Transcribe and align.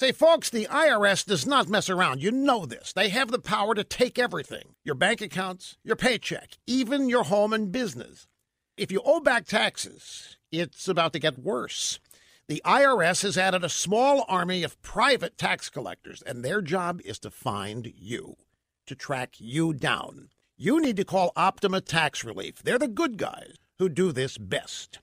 Say, 0.00 0.12
folks, 0.12 0.48
the 0.48 0.66
IRS 0.66 1.26
does 1.26 1.44
not 1.44 1.68
mess 1.68 1.90
around. 1.90 2.22
You 2.22 2.30
know 2.30 2.66
this. 2.66 2.92
They 2.92 3.08
have 3.08 3.32
the 3.32 3.40
power 3.40 3.74
to 3.74 3.82
take 3.82 4.16
everything 4.16 4.76
your 4.84 4.94
bank 4.94 5.20
accounts, 5.20 5.76
your 5.82 5.96
paycheck, 5.96 6.56
even 6.68 7.08
your 7.08 7.24
home 7.24 7.52
and 7.52 7.72
business. 7.72 8.28
If 8.76 8.92
you 8.92 9.02
owe 9.04 9.18
back 9.18 9.44
taxes, 9.44 10.36
it's 10.52 10.86
about 10.86 11.12
to 11.14 11.18
get 11.18 11.36
worse. 11.36 11.98
The 12.46 12.62
IRS 12.64 13.22
has 13.22 13.36
added 13.36 13.64
a 13.64 13.68
small 13.68 14.24
army 14.28 14.62
of 14.62 14.80
private 14.82 15.36
tax 15.36 15.68
collectors, 15.68 16.22
and 16.22 16.44
their 16.44 16.62
job 16.62 17.00
is 17.04 17.18
to 17.18 17.30
find 17.30 17.92
you, 17.96 18.36
to 18.86 18.94
track 18.94 19.34
you 19.38 19.72
down. 19.72 20.28
You 20.56 20.80
need 20.80 20.96
to 20.98 21.04
call 21.04 21.32
Optima 21.34 21.80
Tax 21.80 22.22
Relief. 22.22 22.62
They're 22.62 22.78
the 22.78 22.86
good 22.86 23.18
guys 23.18 23.56
who 23.80 23.88
do 23.88 24.12
this 24.12 24.38
best. 24.38 25.00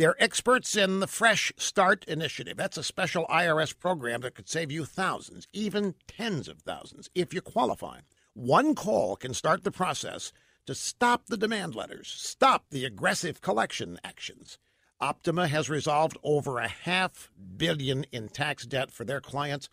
They're 0.00 0.16
experts 0.18 0.76
in 0.76 1.00
the 1.00 1.06
Fresh 1.06 1.52
Start 1.58 2.06
Initiative. 2.06 2.56
That's 2.56 2.78
a 2.78 2.82
special 2.82 3.26
IRS 3.26 3.78
program 3.78 4.22
that 4.22 4.34
could 4.34 4.48
save 4.48 4.72
you 4.72 4.86
thousands, 4.86 5.46
even 5.52 5.94
tens 6.08 6.48
of 6.48 6.60
thousands, 6.60 7.10
if 7.14 7.34
you 7.34 7.42
qualify. 7.42 7.98
One 8.32 8.74
call 8.74 9.14
can 9.14 9.34
start 9.34 9.62
the 9.62 9.70
process 9.70 10.32
to 10.64 10.74
stop 10.74 11.26
the 11.26 11.36
demand 11.36 11.74
letters, 11.74 12.08
stop 12.16 12.64
the 12.70 12.86
aggressive 12.86 13.42
collection 13.42 13.98
actions. 14.02 14.56
Optima 15.02 15.48
has 15.48 15.68
resolved 15.68 16.16
over 16.24 16.56
a 16.60 16.68
half 16.68 17.30
billion 17.58 18.04
in 18.10 18.30
tax 18.30 18.64
debt 18.64 18.90
for 18.90 19.04
their 19.04 19.20
clients 19.20 19.68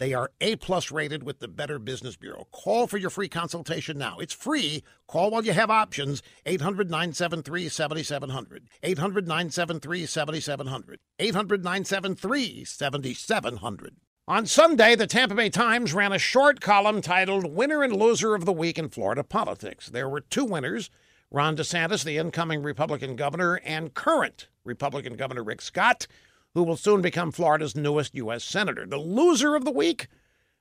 they 0.00 0.14
are 0.14 0.32
A 0.40 0.56
plus 0.56 0.90
rated 0.90 1.22
with 1.24 1.40
the 1.40 1.46
Better 1.46 1.78
Business 1.78 2.16
Bureau. 2.16 2.48
Call 2.50 2.86
for 2.86 2.96
your 2.96 3.10
free 3.10 3.28
consultation 3.28 3.98
now. 3.98 4.18
It's 4.18 4.32
free. 4.32 4.82
Call 5.06 5.30
while 5.30 5.44
you 5.44 5.52
have 5.52 5.70
options. 5.70 6.22
800 6.46 6.90
973 6.90 7.68
7700. 7.68 8.64
800 8.82 9.28
973 9.28 10.06
7700. 10.06 11.00
800 11.18 11.62
973 11.62 12.64
7700. 12.64 13.96
On 14.26 14.46
Sunday, 14.46 14.94
the 14.94 15.06
Tampa 15.06 15.34
Bay 15.34 15.50
Times 15.50 15.92
ran 15.92 16.12
a 16.12 16.18
short 16.18 16.62
column 16.62 17.02
titled 17.02 17.54
Winner 17.54 17.82
and 17.82 17.94
Loser 17.94 18.34
of 18.34 18.46
the 18.46 18.54
Week 18.54 18.78
in 18.78 18.88
Florida 18.88 19.22
Politics. 19.22 19.90
There 19.90 20.08
were 20.08 20.22
two 20.22 20.46
winners 20.46 20.88
Ron 21.30 21.56
DeSantis, 21.56 22.04
the 22.04 22.16
incoming 22.16 22.62
Republican 22.62 23.16
governor, 23.16 23.60
and 23.64 23.92
current 23.92 24.48
Republican 24.64 25.16
Governor 25.16 25.44
Rick 25.44 25.60
Scott 25.60 26.06
who 26.54 26.62
will 26.62 26.76
soon 26.76 27.00
become 27.00 27.32
Florida's 27.32 27.76
newest 27.76 28.14
U.S. 28.14 28.44
Senator. 28.44 28.86
The 28.86 28.98
loser 28.98 29.54
of 29.54 29.64
the 29.64 29.70
week? 29.70 30.08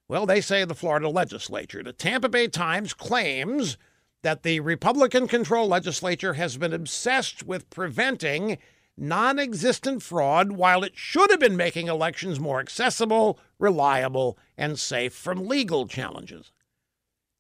Well, 0.08 0.26
they 0.26 0.42
say 0.42 0.66
the 0.66 0.76
Florida 0.76 1.10
legislature. 1.10 1.84
The 1.84 1.94
Tampa 1.94 2.30
Bay 2.30 2.48
Times 2.48 2.94
claims 2.94 3.78
that 4.22 4.44
the 4.44 4.60
Republican 4.60 5.28
controlled 5.28 5.70
legislature 5.70 6.34
has 6.34 6.58
been 6.58 6.74
obsessed 6.74 7.44
with 7.44 7.70
preventing 7.70 8.58
non 8.98 9.40
existent 9.40 10.04
fraud 10.04 10.52
while 10.54 10.84
it 10.84 10.98
should 10.98 11.32
have 11.32 11.40
been 11.40 11.56
making 11.56 11.88
elections 11.88 12.40
more 12.40 12.60
accessible, 12.60 13.40
reliable, 13.58 14.38
and 14.58 14.78
safe 14.78 15.14
from 15.14 15.48
legal 15.48 15.88
challenges. 15.88 16.52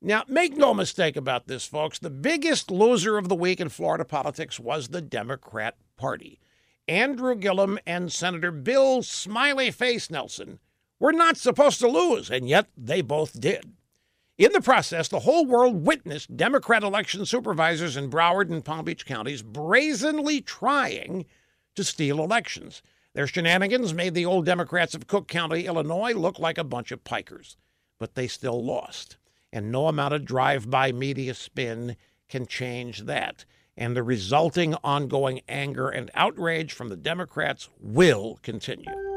Now, 0.01 0.23
make 0.29 0.55
no 0.55 0.73
mistake 0.73 1.17
about 1.17 1.47
this, 1.47 1.65
folks. 1.65 1.99
The 1.99 2.09
biggest 2.09 2.71
loser 2.71 3.17
of 3.17 3.27
the 3.27 3.35
week 3.35 3.59
in 3.59 3.67
Florida 3.67 4.05
politics 4.05 4.57
was 4.57 4.87
the 4.87 5.01
Democrat 5.01 5.75
Party. 5.97 6.39
Andrew 6.89 7.35
Gillum 7.35 7.77
and 7.85 8.11
Senator 8.11 8.51
Bill 8.51 9.03
Smiley 9.03 9.69
Face 9.69 10.09
Nelson 10.09 10.57
were 10.99 11.13
not 11.13 11.37
supposed 11.37 11.79
to 11.81 11.87
lose, 11.87 12.31
and 12.31 12.49
yet 12.49 12.65
they 12.75 13.01
both 13.01 13.39
did. 13.39 13.73
In 14.39 14.51
the 14.53 14.61
process, 14.61 15.07
the 15.07 15.19
whole 15.19 15.45
world 15.45 15.85
witnessed 15.85 16.35
Democrat 16.35 16.81
election 16.81 17.27
supervisors 17.27 17.95
in 17.95 18.09
Broward 18.09 18.49
and 18.49 18.65
Palm 18.65 18.85
Beach 18.85 19.05
counties 19.05 19.43
brazenly 19.43 20.41
trying 20.41 21.25
to 21.75 21.83
steal 21.83 22.23
elections. 22.23 22.81
Their 23.13 23.27
shenanigans 23.27 23.93
made 23.93 24.15
the 24.15 24.25
old 24.25 24.45
Democrats 24.45 24.95
of 24.95 25.05
Cook 25.05 25.27
County, 25.27 25.67
Illinois, 25.67 26.13
look 26.13 26.39
like 26.39 26.57
a 26.57 26.63
bunch 26.63 26.91
of 26.91 27.03
pikers, 27.03 27.55
but 27.99 28.15
they 28.15 28.27
still 28.27 28.63
lost. 28.63 29.17
And 29.53 29.71
no 29.71 29.87
amount 29.87 30.15
of 30.15 30.25
drive 30.25 30.71
by 30.71 30.91
media 30.91 31.35
spin 31.35 31.97
can 32.27 32.47
change 32.47 33.01
that 33.01 33.45
and 33.79 33.95
the 33.95 34.03
resulting 34.03 34.75
ongoing 34.83 35.41
anger 35.47 35.89
and 35.89 36.11
outrage 36.13 36.73
from 36.73 36.89
the 36.89 36.97
Democrats 36.97 37.69
will 37.81 38.37
continue. 38.43 39.08